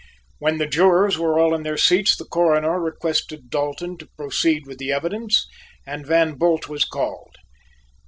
[0.39, 4.79] When the jurors were all in their seats the Coroner requested Dalton to proceed with
[4.79, 5.45] the evidence
[5.85, 7.35] and Van Bult was called.